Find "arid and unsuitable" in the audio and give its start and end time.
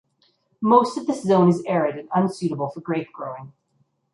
1.67-2.71